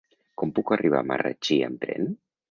[0.41, 2.09] Com puc arribar a Marratxí amb tren?